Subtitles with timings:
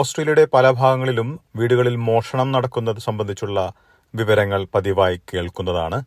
[0.00, 3.58] ഓസ്ട്രേലിയയുടെ പല ഭാഗങ്ങളിലും വീടുകളിൽ മോഷണം നടക്കുന്നത് സംബന്ധിച്ചുള്ള
[4.14, 5.98] വിവരങ്ങൾ പതിവായി കേൾക്കുന്നതാണ്.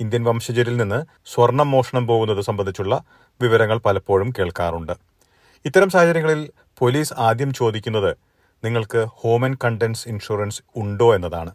[0.00, 0.98] ഇന്ത്യൻ വംശജരിൽ നിന്ന്
[1.32, 2.94] സ്വർണം മോഷണം പോകുന്നത് സംബന്ധിച്ചുള്ള
[3.40, 4.92] വിവരങ്ങൾ പലപ്പോഴും കേൾക്കാറുണ്ട്.
[5.64, 8.12] ഇത്തരം സാഹചര്യങ്ങളിൽ പോലീസ് ആദ്യം ചോദിക്കുന്നത്
[8.64, 11.52] നിങ്ങൾക്ക് ഹോം ആൻഡ് കണ്ടൻസ് ഇൻഷുറൻസ് ഉണ്ടോ എന്നതാണ്.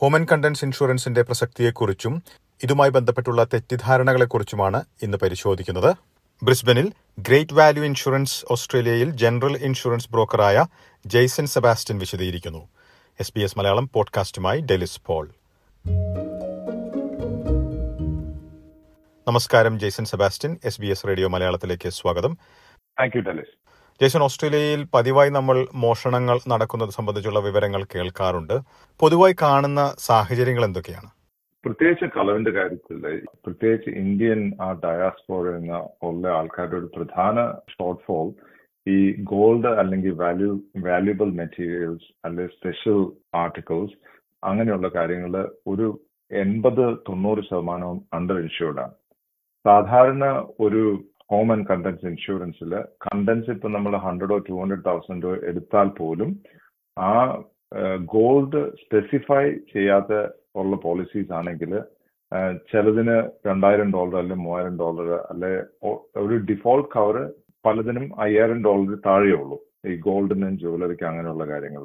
[0.00, 2.22] ഹോം ആൻഡ് കണ്ടൻസ് ഇൻഷുറൻസിന്റെ പ്രസക്തിയെക്കുറിച്ചും
[2.62, 5.90] ഇതുമായി ബന്ധപ്പെട്ടുള്ള തെറ്റിദ്ധാരണകളെക്കുറിച്ചുമാണ് ഇന്ന് പരിശോധിക്കുന്നത്.
[6.42, 10.66] ബ്രിസ്ബനിൽ ഗ്രേറ്റ് വാല്യൂ ഇൻഷുറൻസ് ഓസ്ട്രേലിയയിൽ ജനറൽ ഇൻഷുറൻസ് ബ്രോക്കറായ
[11.06, 12.68] ജെയ്സൺ സെബാസ്റ്റ്യൻ വിശദീകരിക്കുന്നു.
[13.20, 15.30] എസ് ബി എസ് മലയാളം പോഡ്കാസ്റ്റുമായി ഡെലിസ് പോൾ.
[19.28, 22.38] നമസ്കാരം Jason Sebastian S B S radio മലയാളത്തിലേക്ക് സ്വാഗതം.
[23.00, 23.58] താങ്ക് യു ഡെലിസ്
[24.02, 28.60] ജേസൺ ഓസ്ട്രേലിയയിൽ പതിവായി നമ്മൾ മോഷണങ്ങൾ നടക്കുന്നത് സംബന്ധിച്ചുള്ള വിവരങ്ങൾ കേൾക്കാറുണ്ട്.
[29.00, 31.10] പൊതുവായി കാണുന്ന സാഹചര്യങ്ങൾ എന്തൊക്കെയാണ്?
[31.66, 32.98] പ്രത്യേകിച്ച് കളവിന്റെ കാര്യത്തിൽ
[33.44, 37.36] പ്രത്യേകിച്ച് ഇന്ത്യൻ ആ ഡയാസ്പോറ എന്ന ഉള്ള ആൾക്കാരുടെ ഒരു പ്രധാന
[37.72, 38.28] ഷോർട്ട് ഫോൾ
[38.86, 38.98] ഈ
[39.30, 40.50] ഗോൾഡ് അല്ലെങ്കിൽ വാല്യൂ
[40.84, 43.00] വാല്യുബിൾ മെറ്റീരിയൽസ് അല്ലെങ്കിൽ സ്പെഷ്യൽ
[43.36, 43.96] ആർട്ടിക്കിൾസ്
[44.42, 45.34] അങ്ങനെയുള്ള കാര്യങ്ങൾ
[45.66, 45.86] ഒരു
[46.30, 48.94] എൺപത് തൊണ്ണൂറ് ശതമാനവും അണ്ടർ ഇൻഷുർഡ് ആണ്.
[49.64, 50.24] സാധാരണ
[50.60, 50.82] ഒരു
[51.30, 52.72] ഹോം ആൻഡ് കണ്ടൻസ് ഇൻഷുറൻസിൽ
[53.06, 56.30] കണ്ടൻസ് ഇപ്പം നമ്മൾ ഹൺഡ്രഡോ ടു ഹൺഡ്രഡ് തൗസൻഡോ എടുത്താൽ പോലും
[56.96, 57.12] ആ
[58.12, 60.12] ഗോൾഡ് സ്പെസിഫൈ ചെയ്യാത്ത
[60.60, 61.72] ഉള്ള പോളിസീസ് ആണെങ്കിൽ
[62.70, 63.16] ചിലതിന്
[63.48, 65.50] രണ്ടായിരം ഡോളർ അല്ലെങ്കിൽ മൂവായിരം ഡോളർ അല്ലെ
[66.22, 67.16] ഒരു ഡിഫോൾട്ട് കവർ
[67.64, 69.58] പലതിനും അയ്യായിരം ഡോളർ താഴെ ഉള്ളൂ.
[69.88, 71.84] ഈ ഗോൾഡിനും ജ്വല്ലറിക്ക് അങ്ങനെയുള്ള കാര്യങ്ങൾ.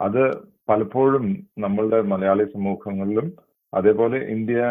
[0.00, 0.22] അത്
[0.68, 1.24] പലപ്പോഴും
[1.58, 3.28] നമ്മളുടെ മലയാളി സമൂഹങ്ങളിലും
[3.72, 4.62] അതേപോലെ ഇന്ത്യ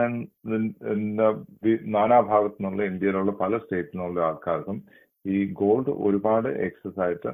[1.93, 4.77] നാനാഭാഗത്തു നിന്നുള്ള ഇന്ത്യയിലുള്ള പല സ്റ്റേറ്റിൽ നിന്നുള്ള ആൾക്കാർക്കും
[5.25, 7.31] ഈ ഗോൾഡ് ഒരുപാട് എക്സസ് ആയിട്ട്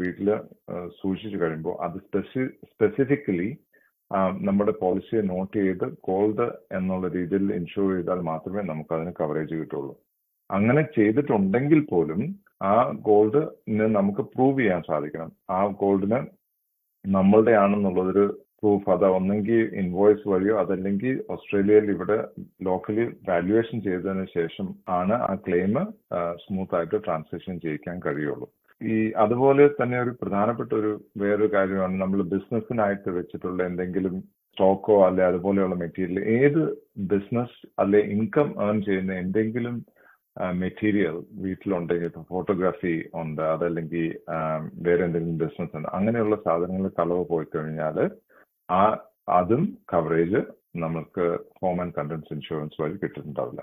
[0.00, 0.28] വീട്ടിൽ
[1.00, 3.48] സൂക്ഷിച്ചു കഴിയുമ്പോൾ അത് സ്പെസി സ്പെസിഫിക്കലി
[4.46, 9.94] നമ്മുടെ പോളിസിയെ നോട്ട് ചെയ്ത് കോൾഡ് എന്നുള്ള രീതിയിൽ ഇൻഷുർ ചെയ്താൽ മാത്രമേ നമുക്ക് അതിന് കവറേജ് കിട്ടുള്ളൂ.
[10.50, 12.20] അങ്ങനെ ചെയ്തിട്ടുണ്ടെങ്കിൽ പോലും
[12.62, 12.74] ആ
[13.08, 13.40] ഗോൾഡ്
[13.96, 15.32] നമുക്ക് പ്രൂവ് ചെയ്യാൻ സാധിക്കണം.
[15.50, 16.20] ആ ഗോൾഡിന്
[17.04, 18.26] നമ്മളുടെ ആണെന്നുള്ളതൊരു
[18.62, 22.16] പ്രൂഫ് അത് ഒന്നെങ്കിൽ ഇൻവോയ്സ് വഴിയോ അതല്ലെങ്കിൽ ഓസ്ട്രേലിയയിൽ ഇവിടെ
[22.62, 25.74] ലോക്കലി വാല്യുവേഷൻ ചെയ്തതിന് ശേഷം ആണ് ആ ക്ലെയിം
[26.44, 28.48] സ്മൂത്ത് ആയിട്ട് ട്രാൻസാക്ഷൻ ചെയ്യിക്കാൻ കഴിയുള്ളൂ.
[28.80, 34.14] ഈ അതുപോലെ തന്നെ ഒരു പ്രധാനപ്പെട്ട ഒരു വേറൊരു കാര്യമാണ് നമ്മൾ ബിസിനസ്സിനായിട്ട് വെച്ചിട്ടുള്ള എന്തെങ്കിലും
[34.50, 36.60] സ്റ്റോക്കോ അല്ലെ അതുപോലെയുള്ള മെറ്റീരിയൽ ഏത്
[37.12, 39.76] ബിസിനസ് അല്ലെ ഇൻകം ഏൺ ചെയ്യുന്ന എന്തെങ്കിലും
[40.60, 44.04] മെറ്റീരിയൽ വീട്ടിലുണ്ടെങ്കിൽ ഇപ്പൊ ഫോട്ടോഗ്രാഫി ഉണ്ട് അതല്ലെങ്കിൽ
[44.86, 47.98] വേറെ എന്തെങ്കിലും ബിസിനസ് ഉണ്ട് അങ്ങനെയുള്ള സാധനങ്ങൾ കളവ് പോയി കഴിഞ്ഞാൽ
[48.68, 48.82] ആ
[49.30, 49.62] അതും
[49.92, 50.40] കവറേജ്
[50.76, 51.24] നമുക്ക്
[51.60, 53.60] ഹോം ആൻഡ് കണ്ടൻസ് ഇൻഷുറൻസ് വഴി കിട്ടുന്നുണ്ടാവില്ല.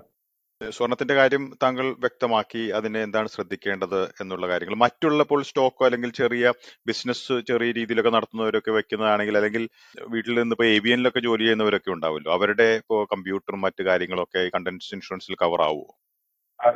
[0.72, 2.62] സ്വർണത്തിന്റെ കാര്യം താങ്കൾ വ്യക്തമാക്കി.
[2.78, 4.76] അതിനെ എന്താണ് ശ്രദ്ധിക്കേണ്ടത് എന്നുള്ള കാര്യങ്ങൾ.
[4.76, 6.54] മറ്റുള്ളപ്പോൾ സ്റ്റോക്കോ അല്ലെങ്കിൽ ചെറിയ
[6.88, 9.70] ബിസിനസ് ചെറിയ രീതിയിലൊക്കെ നടത്തുന്നവരൊക്കെ വെക്കുന്നതാണെങ്കിൽ അല്ലെങ്കിൽ
[10.10, 12.32] വീട്ടിൽ നിന്ന് ഇപ്പോൾ ഏവിയനിലൊക്കെ ജോലി ചെയ്യുന്നവരൊക്കെ ഉണ്ടാവുമല്ലോ.
[12.34, 15.96] അവരുടെ ഇപ്പോൾ കമ്പ്യൂട്ടറും മറ്റു കാര്യങ്ങളൊക്കെ കണ്ടൻസ് ഇൻഷുറൻസിൽ കവർ ആവുമോ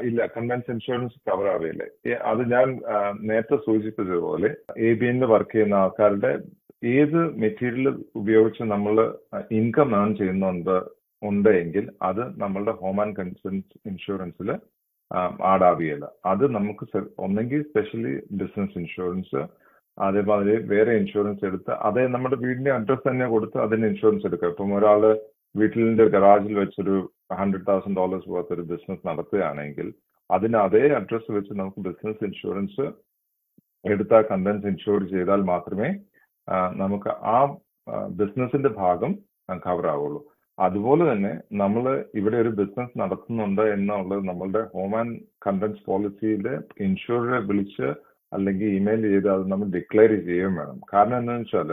[0.01, 0.25] ഇല്ല.
[0.25, 1.83] കണ്ടൻസ് ഇൻഷുറൻസ് കവർ ആവില്ല.
[2.31, 2.67] അത് ഞാൻ
[3.21, 4.89] നേരത്തെ സൂചിപ്പിച്ചതുപോലെ എ
[5.25, 6.31] വർക്ക് ചെയ്യുന്ന ആൾക്കാരുടെ
[6.87, 8.95] ഏത് മെറ്റീരിയൽ ഉപയോഗിച്ച് നമ്മൾ
[9.51, 14.49] ഇൻകം ഏൺ ചെയ്യുന്നുണ്ട് ഉണ്ട് എങ്കിൽ അത് നമ്മളുടെ ഹോം ആൻഡ് കൺസൻസ് ഇൻഷുറൻസിൽ
[15.51, 16.85] ആഡ് ആവുകയില്ല അത് നമുക്ക്
[17.17, 19.41] ഒന്നെങ്കിൽ സ്പെഷ്യലി ബിസിനസ് ഇൻഷുറൻസ്
[19.97, 25.01] അതേപോലെ വേറെ ഇൻഷുറൻസ് എടുത്ത് അതേ നമ്മുടെ വീടിന്റെ അഡ്രസ്സ് തന്നെ കൊടുത്ത് അതിന് ഇൻഷുറൻസ് എടുക്കുക ഇപ്പം ഒരാൾ
[25.55, 26.95] വീട്ടിലിന്റെ ഗറാജിൽ വെച്ചൊരു
[27.39, 29.87] ഹൺഡ്രഡ് തൗസൻഡ് ഡോളേഴ്സ് പോലത്തെ ഒരു ബിസിനസ് നടത്തുകയാണെങ്കിൽ
[30.29, 32.85] അതിന് അതേ അഡ്രസ്സ് വെച്ച് നമുക്ക് ബിസിനസ് ഇൻഷുറൻസ്
[33.85, 35.89] എടുത്ത കണ്ടൻസ് ഇൻഷുർ ചെയ്താൽ മാത്രമേ
[36.75, 37.37] നമുക്ക് ആ
[38.19, 39.11] ബിസിനസിന്റെ ഭാഗം
[39.65, 40.21] കവർ ആവുള്ളൂ.
[40.65, 41.31] അതുപോലെ തന്നെ
[41.61, 41.83] നമ്മൾ
[42.19, 45.15] ഇവിടെ ഒരു ബിസിനസ് നടത്തുന്നുണ്ട് എന്നുള്ളത് നമ്മളുടെ ഹോം ആൻഡ്
[45.45, 46.45] കണ്ടൻസ് പോളിസിയിൽ
[46.85, 47.87] ഇൻഷുറെ വിളിച്ച്
[48.31, 50.77] അല്ലെങ്കിൽ ഇമെയിൽ ചെയ്ത് അത് നമ്മൾ ഡിക്ലെയർ ചെയ്യുകയും വേണം.
[50.91, 51.71] കാരണം എന്താണെന്ന് വെച്ചാൽ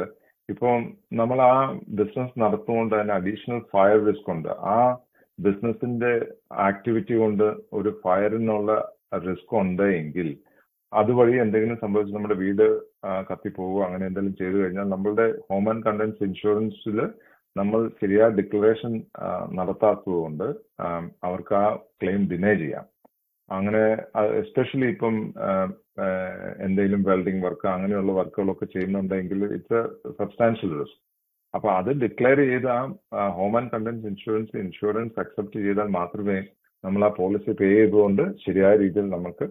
[0.49, 0.83] ഇപ്പം
[1.21, 1.55] നമ്മൾ ആ
[2.01, 4.51] ബിസിനസ് നടത്തുകൊണ്ട് തന്നെ അഡീഷണൽ ഫയർ റിസ്ക് ഉണ്ട്.
[4.75, 4.77] ആ
[5.39, 6.13] ബിസിനസിന്റെ
[6.69, 7.47] ആക്ടിവിറ്റി കൊണ്ട്
[7.79, 8.71] ഒരു ഫയറിനുള്ള
[9.27, 10.29] റിസ്ക് ഉണ്ട് എങ്കിൽ
[10.93, 12.67] അതുവഴി എന്തെങ്കിലും സംഭവിച്ച് നമ്മുടെ വീട്
[13.31, 16.99] കത്തിപ്പോവുക അങ്ങനെ എന്തെങ്കിലും ചെയ്തു കഴിഞ്ഞാൽ നമ്മളുടെ ഹോം ആൻഡ് കണ്ടൻസ് ഇൻഷുറൻസിൽ
[17.57, 18.93] നമ്മൾ ശരിയായ ഡിക്ലറേഷൻ
[19.59, 20.47] നടത്താത്തതുകൊണ്ട്
[21.27, 21.67] അവർക്ക് ആ
[22.01, 22.87] ക്ലെയിം ഡിനേ ചെയ്യാം.
[23.49, 23.83] അങ്ങനെ
[24.41, 25.17] എസ്പെഷ്യലി ഇപ്പം
[26.65, 31.01] എന്തെങ്കിലും വെൽഡിംഗ് വർക്ക് അങ്ങനെയുള്ള വർക്കുകളൊക്കെ ചെയ്യുന്നുണ്ടെങ്കിൽ ഇറ്റ്സ് എ സബ്സ്റ്റാൻഷ്യൽ റിസ്ക്
[31.55, 32.79] അപ്പൊ അത് ഡിക്ലെയർ ചെയ്ത് ആ
[33.37, 36.39] home and contents insurance insurance accept ചെയ്താൽ മാത്രമേ
[36.85, 39.47] നമ്മൾ ആ പോളിസി പേ ചെയ്തുകൊണ്ട് ശരിയായ രീതിയിൽ നമുക്ക്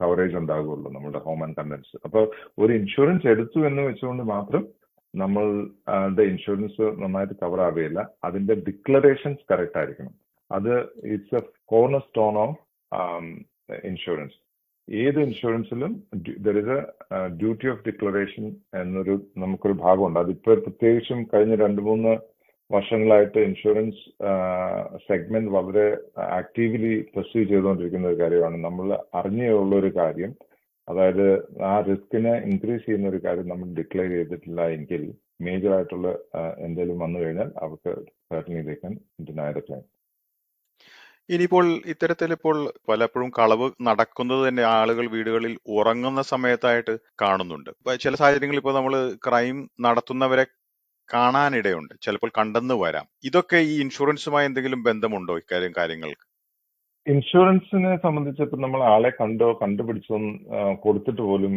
[0.00, 2.20] കവറേജ് ഉണ്ടാകുള്ളൂ നമ്മുടെ ഹോം ആൻഡ് കണ്ടൻസ് അപ്പൊ
[2.58, 4.62] ഒരു ഇൻഷുറൻസ് എടുത്തു എന്ന് വെച്ചുകൊണ്ട് മാത്രം
[5.22, 8.00] നമ്മളുടെ ഇൻഷുറൻസ് നന്നായിട്ട് കവർ ആവുകയില്ല.
[8.24, 10.14] അതിന്റെ ഡിക്ലറേഷൻസ് കറക്റ്റ് ആയിരിക്കണം.
[10.50, 10.72] അത്
[11.14, 12.58] it's a corner stone of
[13.90, 14.38] insurance
[14.88, 15.92] ഏത് ഇൻഷുറൻസിലും
[16.46, 16.80] there is a
[17.40, 18.44] duty of declaration
[18.82, 20.18] എന്നൊരു നമുക്കൊരു ഭാഗമുണ്ട്.
[20.20, 22.12] അതിപ്പോ പ്രത്യേകിച്ചും കഴിഞ്ഞ രണ്ട് മൂന്ന്
[22.74, 24.02] വർഷങ്ങളായിട്ട് ഇൻഷുറൻസ്
[25.08, 25.86] സെഗ്മെന്റ് വളരെ
[26.38, 28.56] ആക്റ്റീവ്ലി പെർസ്യൂ ചെയ്തുകൊണ്ടിരിക്കുന്ന ഒരു കാര്യമാണ്.
[28.64, 30.32] നമ്മൾ അറിഞ്ഞുള്ള ഒരു കാര്യം
[30.88, 31.26] അതായത്
[31.62, 35.02] ആ റിസ്കിനെ ഇൻക്രീസ് ചെയ്യുന്ന ഒരു കാര്യം നമ്മൾ ഡിക്ലെയർ ചെയ്തിട്ടില്ല എങ്കിൽ
[35.40, 36.08] മേജർ ആയിട്ടുള്ള
[36.58, 37.94] എന്തെങ്കിലും വന്നു കഴിഞ്ഞാൽ അവർക്ക്
[39.28, 39.82] deny the claim.
[41.30, 42.56] ഇനിയിപ്പോൾ ഇത്തരത്തിൽ ഇപ്പോൾ
[42.88, 47.70] പലപ്പോഴും കളവ് നടക്കുന്നത് തന്നെ ആളുകൾ വീടുകളിൽ ഉറങ്ങുന്ന സമയത്തായിട്ട് കാണുന്നുണ്ട്.
[48.04, 48.94] ചില സാഹചര്യങ്ങളിൽ ഇപ്പോൾ നമ്മൾ
[49.26, 50.44] ക്രൈം നടത്തുന്നവരെ
[51.08, 51.94] കാണാനിടയുണ്ട്.
[52.04, 53.06] ചിലപ്പോൾ കണ്ടെന്ന് വരാം.
[53.24, 56.24] ഇതൊക്കെ ഈ ഇൻഷുറൻസുമായി എന്തെങ്കിലും ബന്ധമുണ്ടോ ഇക്കാര്യം കാര്യങ്ങൾക്ക്?
[57.06, 60.16] ഇൻഷുറൻസിനെ സംബന്ധിച്ച് ഇപ്പം നമ്മൾ ആളെ കണ്ടോ കണ്ടുപിടിച്ചോ
[60.84, 61.54] കൊടുത്തിട്ട് പോലും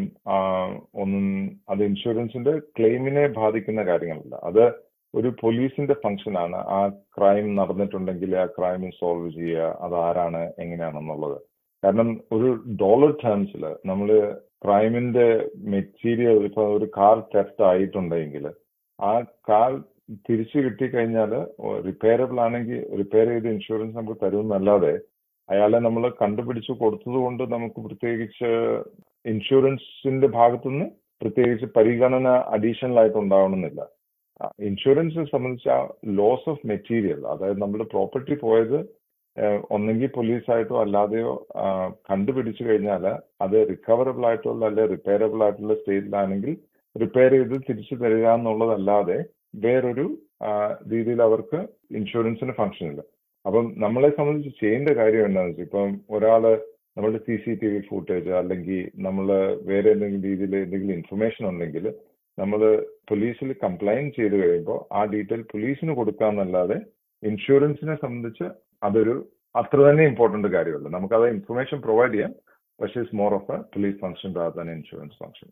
[1.04, 1.26] ഒന്നും
[1.72, 4.36] അത് ഇൻഷുറൻസിന്റെ ക്ലെയിമിനെ ബാധിക്കുന്ന കാര്യങ്ങളല്ല.
[4.50, 4.64] അത്
[5.14, 6.80] ഒരു പോലീസിന്റെ ഫംഗ്ഷൻ ആണ് ആ
[7.16, 9.72] ക്രൈം നടന്നിട്ടുണ്ടെങ്കിൽ ആ ക്രൈം സോൾവ് ചെയ്യുക.
[9.86, 11.38] അത് ആരാണ് എങ്ങനെയാണെന്നുള്ളത്.
[11.84, 12.50] കാരണം ഒരു
[12.84, 14.10] ഡോളർ ടേംസിൽ നമ്മൾ
[14.66, 15.28] ക്രൈമിന്റെ
[15.74, 18.46] മെറ്റീരിയൽ ഇപ്പൊ ഒരു കാർ ടെസ്റ്റ് ആയിട്ടുണ്ടെങ്കിൽ
[19.00, 19.12] ആ
[19.50, 19.72] കാർ
[20.28, 21.32] തിരിച്ചു കിട്ടിക്കഴിഞ്ഞാൽ
[21.88, 24.94] റിപ്പയറബിൾ ആണെങ്കിൽ റിപ്പയർ ചെയ്ത് ഇൻഷുറൻസ് നമുക്ക് തരുമെന്നല്ലാതെ
[25.50, 28.50] അയാളെ നമ്മൾ കണ്ടുപിടിച്ച് കൊടുത്തതുകൊണ്ട് നമുക്ക് പ്രത്യേകിച്ച്
[29.32, 30.88] ഇൻഷുറൻസിന്റെ ഭാഗത്തുനിന്ന്
[31.22, 33.82] പ്രത്യേകിച്ച് പരിഗണന അഡീഷണൽ ആയിട്ട് ഉണ്ടാവണമെന്നില്ല.
[34.68, 35.80] ഇൻഷുറൻസിനെ സംബന്ധിച്ച് ആ
[36.20, 38.80] ലോസ് ഓഫ് മെറ്റീരിയൽ അതായത് നമ്മുടെ പ്രോപ്പർട്ടി പോയത്
[39.76, 41.34] ഒന്നെങ്കിൽ പോലീസായിട്ടോ അല്ലാതെയോ
[42.10, 43.04] കണ്ടുപിടിച്ചു കഴിഞ്ഞാൽ
[43.44, 46.54] അത് റിക്കവറബിൾ ആയിട്ടുള്ള അല്ലെ റിപ്പയറബിൾ ആയിട്ടുള്ള സ്റ്റേറ്റിലാണെങ്കിൽ
[46.96, 49.20] റിപ്പയർ ചെയ്ത് തിരിച്ചു തരിക എന്നുള്ളതല്ലാതെ
[49.66, 50.06] വേറൊരു
[50.92, 51.60] രീതിയിൽ അവർക്ക്
[52.00, 53.02] ഇൻഷുറൻസിന് ഫംഗ്ഷൻ ഇല്ല.
[53.46, 56.44] അപ്പം നമ്മളെ സംബന്ധിച്ച് ചെയ്യേണ്ട കാര്യം എന്താണെന്ന് വെച്ചാൽ ഇപ്പം ഒരാൾ
[56.96, 59.28] നമ്മളുടെ C C T V footage അല്ലെങ്കിൽ നമ്മൾ
[59.70, 61.86] വേറെ എന്തെങ്കിലും രീതിയിൽ എന്തെങ്കിലും ഇൻഫർമേഷൻ ഉണ്ടെങ്കിൽ
[62.38, 62.62] നമ്മൾ
[63.10, 66.78] പോലീസിൽ കംപ്ലൈന്റ് ചെയ്ത് കഴിയുമ്പോൾ ആ ഡീറ്റെയിൽ പോലീസിന് കൊടുക്കാന്നല്ലാതെ
[67.24, 68.48] ഇൻഷുറൻസിനെ സംബന്ധിച്ച്
[68.84, 69.16] അതൊരു
[69.56, 70.88] അത്ര തന്നെ ഇമ്പോർട്ടന്റ് കാര്യമല്ല.
[70.96, 72.34] നമുക്കത് ഇൻഫർമേഷൻ പ്രൊവൈഡ് ചെയ്യാം.
[72.80, 75.50] പക്ഷേ it's more of a police function insurance function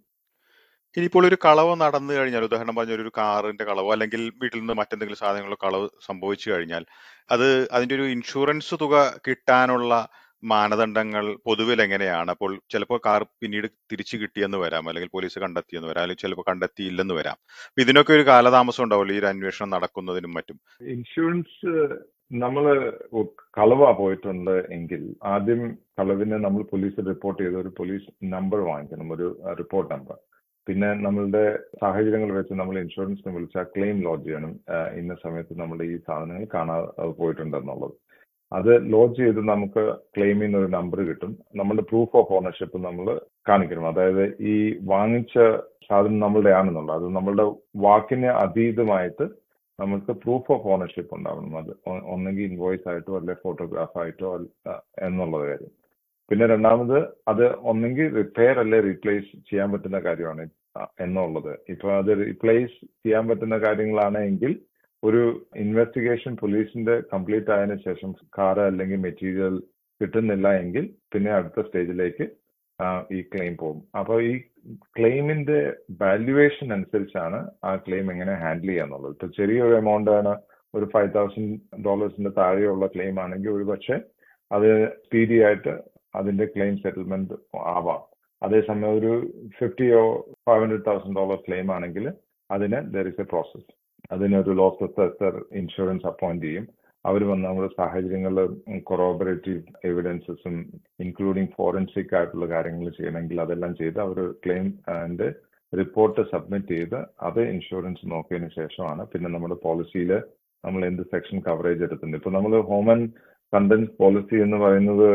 [0.98, 5.58] ഇനിയിപ്പോൾ ഒരു കളവ് നടന്നു കഴിഞ്ഞാൽ ഉദാഹരണം പറഞ്ഞ ഒരു കാറിന്റെ കളവോ അല്ലെങ്കിൽ വീട്ടിൽ നിന്ന് മറ്റെന്തെങ്കിലും സാധനങ്ങളോ
[5.66, 6.84] കളവ് സംഭവിച്ചു കഴിഞ്ഞാൽ
[7.34, 7.46] അത്
[7.76, 8.96] അതിന്റെ ഒരു ഇൻഷുറൻസ് തുക
[9.28, 9.94] കിട്ടാനുള്ള
[10.44, 12.30] മാനദണ്ഡങ്ങൾ പൊതുവിൽ എങ്ങനെയാണ്?
[12.34, 17.38] അപ്പോൾ ചിലപ്പോൾ കാർ പിന്നീട് തിരിച്ചു കിട്ടിയെന്ന് വരാം അല്ലെങ്കിൽ പോലീസ് കണ്ടെത്തിയെന്ന് വരാം അല്ലെങ്കിൽ ചിലപ്പോൾ കണ്ടെത്തിയില്ലെന്ന് വരാം.
[17.84, 20.58] ഇതിനൊക്കെ ഒരു കാലതാമസം ഉണ്ടാവുള്ളൂ ഈ അന്വേഷണം നടക്കുന്നതിനും മറ്റും.
[20.96, 21.74] ഇൻഷുറൻസ്
[22.44, 22.66] നമ്മൾ
[23.58, 25.04] കളവാ പോയിട്ടുണ്ട് എങ്കിൽ
[25.34, 25.62] ആദ്യം
[26.00, 29.28] കളവിനെ നമ്മൾ പോലീസിൽ റിപ്പോർട്ട് ചെയ്ത് ഒരു പോലീസ് നമ്പർ വാങ്ങിക്കണം ഒരു
[29.62, 30.18] റിപ്പോർട്ട് നമ്പർ.
[30.68, 31.44] പിന്നെ നമ്മളുടെ
[31.82, 34.54] സാഹചര്യങ്ങൾ വെച്ച് നമ്മൾ ഇൻഷുറൻസിനെ വിളിച്ചാൽ ക്ലെയിം ലോഡ്ജ് ചെയ്യണം
[35.00, 37.96] ഇന്ന സമയത്ത് നമ്മുടെ ഈ സാധനങ്ങൾ കാണാതെ പോയിട്ടുണ്ടെന്നുള്ളത്.
[38.52, 39.84] അത് ലോഡ്ജ് ചെയ്ത് നമുക്ക്
[40.16, 41.32] ക്ലെയിമിന് ഒരു നമ്പർ കിട്ടും.
[41.60, 43.08] നമ്മുടെ പ്രൂഫ് ഓഫ് ഓണർഷിപ്പ് നമ്മൾ
[43.50, 43.88] കാണിക്കണം.
[43.92, 44.24] അതായത്
[44.54, 44.56] ഈ
[44.94, 45.36] വാങ്ങിച്ച
[45.88, 46.96] സാധനം നമ്മളുടെ ആണെന്നുള്ളത്.
[47.00, 47.46] അത് നമ്മളുടെ
[47.88, 49.28] വാക്കിന് അതീതമായിട്ട്
[49.80, 51.58] നമുക്ക് പ്രൂഫ് ഓഫ് ഓണർഷിപ്പ് ഉണ്ടാവണം.
[51.62, 51.72] അത്
[52.14, 54.30] ഒന്നെങ്കിൽ ഇൻവോയ്സ് ആയിട്ടോ അല്ലെ ഫോട്ടോഗ്രാഫ് ആയിട്ടോ
[55.08, 55.74] എന്നുള്ളത് കാര്യം.
[56.32, 56.98] പിന്നെ രണ്ടാമത്
[57.32, 60.44] അത് ഒന്നെങ്കിൽ റിപ്പയർ അല്ലെ റീപ്ലേസ് ചെയ്യാൻ പറ്റുന്ന കാര്യമാണ്
[61.06, 61.54] എന്നുള്ളത്.
[61.74, 64.52] ഇപ്പൊ അത് റീപ്ലേസ് ചെയ്യാൻ പറ്റുന്ന കാര്യങ്ങളാണെങ്കിൽ
[65.04, 65.22] ഒരു
[65.64, 69.56] ഇൻവെസ്റ്റിഗേഷൻ പോലീസിന്റെ കംപ്ലീറ്റ് ആയതിനു ശേഷം കാർ അല്ലെങ്കിൽ മെറ്റീരിയൽ
[70.02, 70.84] കിട്ടുന്നില്ല എങ്കിൽ
[71.14, 72.26] പിന്നെ അടുത്ത സ്റ്റേജിലേക്ക്
[73.16, 73.80] ഈ ക്ലെയിം പോകും.
[74.00, 74.34] അപ്പോൾ ഈ
[74.98, 75.60] ക്ലെയിമിന്റെ
[76.02, 80.34] വാല്യുവേഷൻ അനുസരിച്ചാണ് ആ ക്ലെയിം എങ്ങനെ ഹാൻഡിൽ ചെയ്യാന്നുള്ളത് ഇപ്പൊ ചെറിയൊരു എമൗണ്ട് ആണ്
[80.74, 83.98] ഒരു ഫൈവ് തൗസൻഡ് ഡോളേഴ്സിന്റെ താഴെയുള്ള ക്ലെയിം ആണെങ്കിൽ ഒരു പക്ഷേ
[84.52, 84.68] അത്
[85.06, 85.74] സ്പീഡി ആയിട്ട്
[86.20, 87.36] അതിന്റെ ക്ലെയിം സെറ്റിൽമെന്റ്
[87.74, 88.02] ആവാം.
[88.42, 89.12] അതേസമയം ഒരു
[89.58, 90.02] ഫിഫ്റ്റിയോ
[90.48, 92.06] five hundred thousand dollar claim ആണെങ്കിൽ
[92.50, 93.70] അതിന് ദർ ഇസ് എ പ്രോസസ്
[94.12, 96.66] അതിനൊരു ലോസ് അസസർ ഇൻഷുറൻസ് അപ്പോയിന്റ് ചെയ്യും.
[97.06, 98.34] അവർ വന്ന് നമ്മുടെ സാഹചര്യങ്ങൾ
[98.90, 99.60] കൊറോബറേറ്റീവ്
[99.90, 100.56] എവിഡൻസസും
[101.06, 105.28] ഇൻക്ലൂഡിങ് ഫോറൻസിക് ആയിട്ടുള്ള കാര്യങ്ങൾ ചെയ്യണമെങ്കിൽ അതെല്ലാം ചെയ്ത് അവർ ക്ലെയിം ആൻഡ്
[105.74, 106.98] റിപ്പോർട്ട് സബ്മിറ്റ് ചെയ്ത്
[107.28, 110.12] അത് ഇൻഷുറൻസ് നോക്കിയതിന് ശേഷമാണ് പിന്നെ നമ്മുടെ പോളിസിയിൽ
[110.64, 113.08] നമ്മൾ എന്ത് സെക്ഷൻ കവറേജ് എടുക്കുന്നത് ഇപ്പൊ നമ്മൾ ഹോം ആൻഡ്
[113.54, 115.10] കണ്ടന്റ് പോളിസി എന്ന് പറയുന്നത്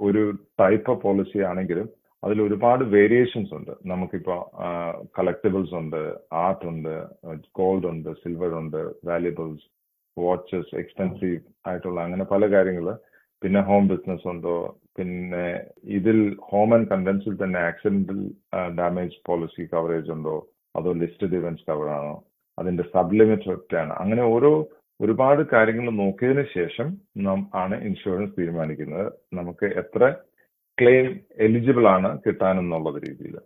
[0.00, 0.22] ഒരു
[0.60, 1.88] ടൈപ്പ് ഓഫ് പോളിസി ആണെങ്കിലും
[2.24, 3.72] അതിൽ ഒരുപാട് വേരിയേഷൻസ് ഉണ്ട്.
[3.86, 4.36] നമുക്കിപ്പോ
[5.18, 6.00] കളക്ടബിൾസ് ഉണ്ട്
[6.32, 6.94] ആർട്ട് ഉണ്ട്
[7.56, 9.66] ഗോൾഡ് ഉണ്ട് സിൽവർ ഉണ്ട് വാല്യുബിൾസ്
[10.16, 12.86] വാച്ചസ് എക്സ്പെൻസീവ് ആയിട്ടുള്ള അങ്ങനെ പല കാര്യങ്ങൾ.
[13.42, 14.78] പിന്നെ ഹോം ബിസിനസ് ഉണ്ടോ?
[14.98, 15.44] പിന്നെ
[15.98, 18.20] ഇതിൽ ഹോം ആൻഡ് കണ്ടൻസിൽ തന്നെ ആക്സിഡന്റൽ
[18.78, 20.46] ഡാമേജ് പോളിസി കവറേജ് ഉണ്ടോ?
[20.76, 22.24] അതോ ലിസ്റ്റഡ് ഇവന്റ്സ് കവർ ആണോ?
[22.58, 24.50] അതിന്റെ സബ്ലിമിറ്റ് ഒക്കെയാണ് അങ്ങനെ ഓരോ
[25.00, 26.88] ഒരുപാട് കാര്യങ്ങൾ നോക്കിയതിനു ശേഷം
[27.26, 29.08] നാം ആണ് ഇൻഷുറൻസ് തീരുമാനിക്കുന്നത്.
[29.38, 30.02] നമുക്ക് എത്ര
[30.78, 31.08] ക്ലെയിം
[31.46, 33.36] എലിജിബിൾ ആണ് കിട്ടാനെന്നുള്ളത് രീതിയിൽ.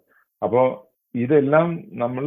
[0.43, 0.67] അപ്പോൾ
[1.15, 1.69] ഇതെല്ലാം
[2.03, 2.25] നമ്മൾ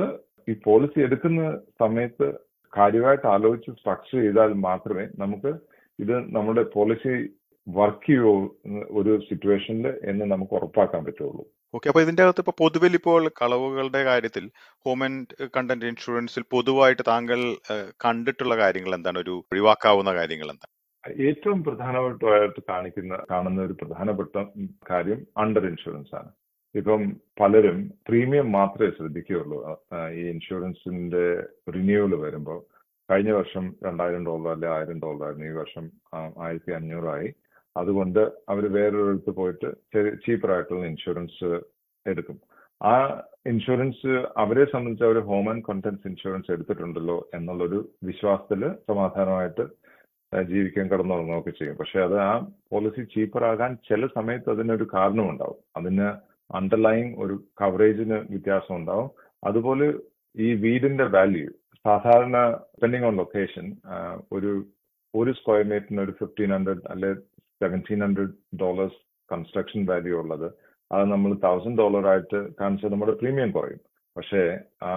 [0.51, 1.41] ഈ പോളിസി എടുക്കുന്ന
[1.83, 2.27] സമയത്ത്
[2.73, 5.51] കാര്യമായിട്ട് ആലോചിച്ച് സ്ട്രക്ചർ ചെയ്താൽ മാത്രമേ നമുക്ക്
[5.99, 7.13] ഇത് നമ്മുടെ പോളിസി
[7.67, 8.33] വർക്ക് ചെയ്യുമോ
[8.99, 11.43] ഒരു സിറ്റുവേഷനിൽ എന്ന് നമുക്ക് ഉറപ്പാക്കാൻ പറ്റുള്ളൂ.
[11.75, 14.45] ഓക്കെ അപ്പൊ ഇതിന്റെ അകത്ത് ഇപ്പൊ പൊതുവിൽ ഇപ്പോൾ കളവുകളുടെ കാര്യത്തിൽ
[14.85, 17.39] ഹോം ആൻഡ് കണ്ടന്റ് ഇൻഷുറൻസിൽ പൊതുവായിട്ട് താങ്കൾ
[18.05, 19.19] കണ്ടിട്ടുള്ള കാര്യങ്ങൾ എന്താണ്?
[19.19, 20.71] ഒരു ഒഴിവാക്കാവുന്ന കാര്യങ്ങൾ എന്താണ്?
[21.29, 24.35] ഏറ്റവും പ്രധാനമായിട്ട് കാണിക്കുന്ന കാണുന്ന ഒരു പ്രധാനപ്പെട്ട
[24.91, 26.29] കാര്യം അണ്ടർ ഇൻഷുറൻസ് ആണ്.
[26.75, 27.01] ഇപ്പം
[27.39, 27.77] പലരും
[28.07, 29.59] പ്രീമിയം മാത്രമേ ശ്രദ്ധിക്കുകയുള്ളൂ.
[30.19, 31.25] ഈ ഇൻഷുറൻസിന്റെ
[31.75, 32.59] റിന്യൂവൽ വരുമ്പോൾ
[33.11, 35.85] കഴിഞ്ഞ വർഷം രണ്ടായിരം ഡോളർ അല്ലെ ആയിരം ഡോളർ ആയിരുന്നു ഈ വർഷം
[36.45, 37.29] ആയിരത്തി അഞ്ഞൂറായി.
[37.75, 38.19] അതുകൊണ്ട്
[38.51, 39.69] അവർ വേറൊരിടത്ത് പോയിട്ട്
[40.25, 41.49] ചീപ്പറായിട്ടുള്ള ഇൻഷുറൻസ്
[42.05, 42.37] എടുക്കും.
[42.81, 42.93] ആ
[43.51, 44.13] ഇൻഷുറൻസ്
[44.43, 47.79] അവരെ സംബന്ധിച്ച് അവർ ഹോം ആൻഡ് കണ്ടൻസ് ഇൻഷുറൻസ് എടുത്തിട്ടുണ്ടല്ലോ എന്നുള്ളൊരു
[48.09, 49.65] വിശ്വാസത്തിൽ സമാധാനമായിട്ട്
[50.51, 51.75] ജീവിക്കാൻ കടന്നുറങ്ങുകയൊക്കെ ചെയ്യും.
[51.81, 52.31] പക്ഷെ അത് ആ
[52.71, 55.59] പോളിസി ചീപ്പറാകാൻ ചില സമയത്ത് അതിനൊരു കാരണമുണ്ടാവും.
[55.77, 56.07] അതിന്
[56.49, 59.07] അണ്ടർലൈൻ ഒരു കവറേജിന് വ്യത്യാസം ഉണ്ടാവും
[59.47, 59.85] അതുപോലെ
[60.35, 61.47] ഈ വീടിന്റെ വാല്യൂ
[61.85, 62.37] സാധാരണ
[62.71, 63.65] ഡിപ്പെൻഡിങ് ഓൺ ലൊക്കേഷൻ
[64.35, 64.51] ഒരു
[65.13, 67.11] ഒരു സ്ക്വയർ മീറ്ററിന് ഒരു ഫിഫ്റ്റീൻ ഹൺഡ്രഡ് അല്ലെ
[67.61, 70.47] seventeen hundred dollars construction value ഉള്ളത്
[70.91, 73.81] അത് നമ്മൾ തൗസൻഡ് ഡോളർ ആയിട്ട് കാണിച്ചാൽ നമ്മുടെ പ്രീമിയം കുറയും.
[74.15, 74.41] പക്ഷേ
[74.87, 74.89] ആ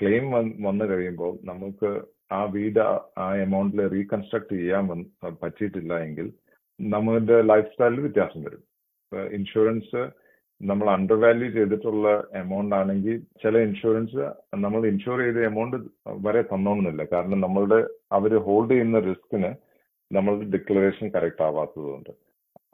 [0.00, 0.24] ക്ലെയിം
[0.68, 1.90] വന്നു കഴിയുമ്പോൾ നമുക്ക്
[2.38, 2.80] ആ വീട്
[3.24, 4.84] ആ എമൗണ്ടിൽ റീകൺസ്ട്രക്ട് ചെയ്യാൻ
[5.42, 6.26] പറ്റിയിട്ടില്ല എങ്കിൽ
[6.80, 8.62] നമ്മുടെ ലൈഫ് സ്റ്റൈലിൽ വ്യത്യാസം വരും.
[9.38, 10.02] ഇൻഷുറൻസ്
[10.60, 12.08] നമ്മൾ അണ്ടർ വാല്യൂ ചെയ്തിട്ടുള്ള
[12.40, 14.22] എമൗണ്ട് ആണെങ്കിൽ ചില ഇൻഷുറൻസ്
[14.64, 15.76] നമ്മൾ ഇൻഷുർ ചെയ്ത എമൗണ്ട്
[16.26, 17.78] വരെ തന്നോണമെന്നില്ല കാരണം നമ്മളുടെ
[18.18, 19.50] അവർ ഹോൾഡ് ചെയ്യുന്ന റിസ്കിന്
[20.10, 22.10] നമ്മളുടെ ഡിക്ലറേഷൻ കറക്റ്റ് ആവാത്തതുകൊണ്ട്.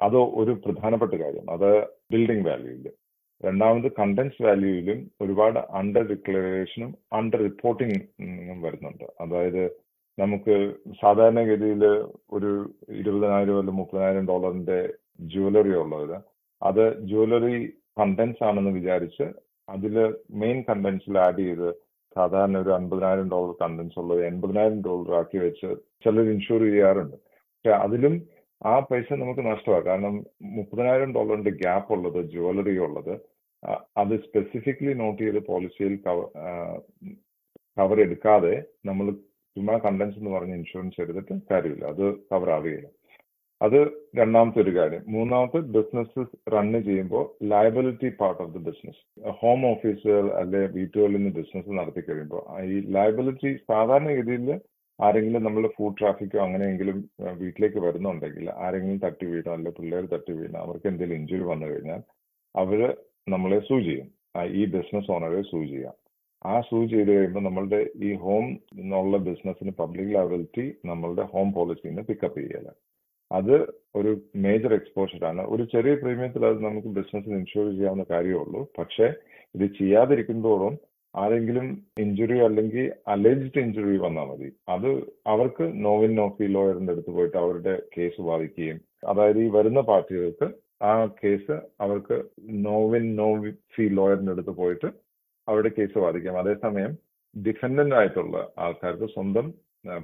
[0.04, 1.46] അത് ഒരു പ്രധാനപ്പെട്ട കാര്യം.
[1.54, 1.70] അത്
[2.12, 2.86] ബിൽഡിംഗ് വാല്യൂയിൽ
[3.40, 8.04] രണ്ടാമത് കണ്ടൻസ് വാല്യൂയിലും ഒരുപാട് അണ്ടർ ഡിക്ലറേഷനും അണ്ടർ റിപ്പോർട്ടിംഗും
[8.62, 9.04] വരുന്നുണ്ട്.
[9.20, 9.62] അതായത്
[10.18, 10.54] നമുക്ക്
[11.02, 11.82] സാധാരണഗതിയിൽ
[12.36, 12.50] ഒരു
[13.00, 14.78] ഇരുപതിനായിരം അല്ലെങ്കിൽ മുപ്പതിനായിരം ഡോളറിന്റെ
[15.32, 16.18] ജ്വല്ലറി ഉള്ളവര്
[16.62, 17.56] അത് ജ്വല്ലറി
[18.00, 19.26] കണ്ടൻസ് ആണെന്ന് വിചാരിച്ച്
[19.68, 19.94] അതിൽ
[20.42, 21.68] മെയിൻ കണ്ടൻസിൽ ആഡ് ചെയ്ത്
[22.16, 25.68] സാധാരണ ഒരു അൻപതിനായിരം ഡോളർ കണ്ടൻസ് ഉള്ളത് എൺപതിനായിരം ഡോളർ ആക്കി വെച്ച്
[26.04, 27.16] ചിലർ ഇൻഷുർ ചെയ്യാറുണ്ട്.
[27.54, 28.14] പക്ഷെ അതിലും
[28.62, 30.14] ആ പൈസ നമുക്ക് നഷ്ടമാണ് കാരണം
[30.58, 33.14] മുപ്പതിനായിരം ഡോളറിന്റെ ഗ്യാപ്പ് ഉള്ളത് ജുവലറി ഉള്ളത്
[34.02, 35.94] അത് സ്പെസിഫിക്കലി നോട്ട് ചെയ്ത് പോളിസിയിൽ
[37.78, 38.54] കവർ എടുക്കാതെ
[38.88, 39.06] നമ്മൾ
[39.56, 41.84] ചുമ്മാ കണ്ടൻസ് എന്ന് പറഞ്ഞ് ഇൻഷുറൻസ് എടുത്തിട്ട് കാര്യമില്ല.
[41.94, 42.88] അത് കവർ ആവുകയില്ല.
[43.60, 43.76] അത്
[44.18, 45.02] രണ്ടാമത്തെ ഒരു കാര്യം.
[45.14, 46.22] മൂന്നാമത്തെ ബിസിനസ്
[46.54, 49.00] റണ്ണ് ചെയ്യുമ്പോൾ liability part of the business
[49.40, 54.48] home ഓഫീസുകൾ അല്ലെ വീട്ടുകളിൽ നിന്ന് ബിസിനസ് നടത്തി കഴിയുമ്പോൾ ഈ ലയബിലിറ്റി സാധാരണഗതിയിൽ
[54.98, 56.98] ആരെങ്കിലും നമ്മൾ ഫുഡ് ട്രാഫിക്കോ അങ്ങനെയെങ്കിലും
[57.40, 62.02] വീട്ടിലേക്ക് വരുന്നുണ്ടെങ്കിൽ ആരെങ്കിലും തട്ടി വീണോ അല്ലെ പിള്ളേർ തട്ടി വീണോ അവർക്ക് എന്തെങ്കിലും ഇഞ്ചുറി വന്നു കഴിഞ്ഞാൽ
[62.54, 62.80] അവർ
[63.28, 64.08] നമ്മളെ സൂ ചെയ്യും.
[64.58, 65.94] ഈ ബിസിനസ് ഓണറെ സൂ ചെയ്യാം.
[66.44, 68.46] ആ സൂ ചെയ്ത് കഴിയുമ്പോൾ നമ്മളുടെ ഈ ഹോം
[68.82, 72.68] എന്നുള്ള ബിസിനസ്സിന് പബ്ലിക് ലയബിലിറ്റി നമ്മളുടെ ഹോം പോളിസിന്ന് പിക്കപ്പ് ചെയ്യല
[73.30, 73.54] അത്
[73.96, 74.10] ഒരു
[74.44, 75.42] മേജർ എക്സ്പോഷർ ആണ്.
[75.52, 78.60] ഒരു ചെറിയ പ്രീമിയത്തിൽ അത് നമുക്ക് ബിസിനസ്സിന് ഇൻഷുർ ചെയ്യാവുന്ന കാര്യമേ ഉള്ളൂ.
[78.78, 79.06] പക്ഷേ
[79.54, 80.74] ഇത് ചെയ്യാതിരിക്കുന്തോറും
[81.14, 81.66] ആരെങ്കിലും
[82.02, 84.48] ഇഞ്ചുറി അല്ലെങ്കിൽ അലേജ്ഡ് ഇഞ്ചുറി വന്നാൽ മതി.
[84.74, 84.88] അത്
[85.32, 90.48] അവർക്ക് നോവിൻ നോഫി ലോയറിന്റെ അടുത്ത് പോയിട്ട് അവരുടെ കേസ് വാദിക്കുകയും അതായത് ഈ വരുന്ന പാർട്ടികൾക്ക്
[90.82, 92.16] ആ കേസ് അവർക്ക്
[92.66, 94.88] നോവിൻ നോവി ഫി ലോയറിന്റെ അടുത്ത് പോയിട്ട്
[95.48, 96.92] അവരുടെ കേസ് വാദിക്കാം അതേസമയം
[97.36, 99.46] ഡിഫൻഡന്റ് ആയിട്ടുള്ള ആൾക്കാർക്ക് സ്വന്തം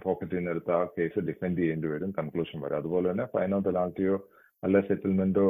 [0.05, 2.77] പോക്കറ്റിൽ നിന്ന് എടുത്ത് ആ കേസ് ഡിഫെൻഡ് ചെയ്യേണ്ടി വരും കൺക്ലൂഷൻ വരെ.
[2.77, 4.17] അതുപോലെ തന്നെ ഫൈനോ പെനാൾട്ടിയോ
[4.65, 5.47] അല്ല സെറ്റിൽമെന്റോ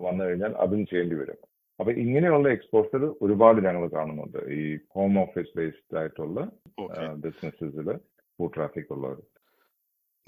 [0.00, 1.38] വന്നു കഴിഞ്ഞാൽ അതും ചെയ്യേണ്ടി വരും.
[1.80, 4.38] അപ്പൊ ഇങ്ങനെയുള്ള എക്സ്പോസർ ഒരുപാട് ഞങ്ങൾ കാണുന്നുണ്ട്.
[4.58, 6.40] ഈ ഹോം ഓഫീസ് ബേസ്ഡ് ആയിട്ടുള്ള
[7.14, 7.96] ബിസിനസ്സിൽ
[8.38, 9.18] ഫുഡ് ട്രാഫിക് ഉള്ളവർ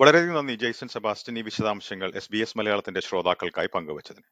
[0.01, 1.39] വളരെയധികം നന്ദി ജെയ്സൺ സെബാസ്റ്റ്യൻ.
[1.39, 4.29] ഈ വിശദാംശങ്ങൾ എസ് ബി എസ് മലയാളത്തിന്റെ ശ്രോതാക്കൾക്കായി പങ്കുവച്ചതിന്.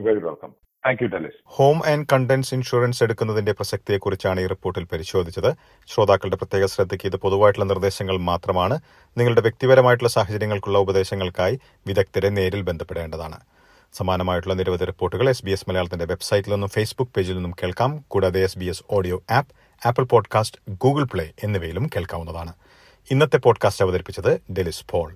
[0.00, 0.54] Very welcome.
[0.86, 1.34] Thank you Delys.
[1.44, 5.54] Home and contents insurance എടുക്കുന്നതിന്റെ പ്രസക്തിയെക്കുറിച്ചാണ് ഈ റിപ്പോർട്ടിൽ പരിശോധിച്ചത്.
[5.86, 8.80] ശ്രോതാക്കളുടെ പ്രത്യേക ശ്രദ്ധയ്ക്ക് ഇത് പൊതുവായിട്ടുള്ള നിർദ്ദേശങ്ങൾ മാത്രമാണ്.
[9.16, 13.40] നിങ്ങളുടെ വ്യക്തിപരമായിട്ടുള്ള സാഹചര്യങ്ങൾക്കുള്ള ഉപദേശങ്ങൾക്കായി വിദഗ്ധരെ നേരിൽ ബന്ധപ്പെടേണ്ടതാണ്.
[13.92, 18.04] സമാനമായിട്ടുള്ള നിരവധി റിപ്പോർട്ടുകൾ എസ് ബി എസ് മലയാളത്തിന്റെ വെബ്സൈറ്റിൽ നിന്നും ഫേസ്ബുക്ക് പേജിൽ നിന്നും കേൾക്കാം.
[18.08, 22.52] കൂടാതെ S B S audio app Apple podcast Google Play എന്നിവയിലും കേൾക്കാവുന്നതാണ്.
[23.10, 25.14] ഇന്നത്തെ പോഡ്കാസ്റ്റ് അവതരിപ്പിച്ചത് ഡെലിസ് പോൾ.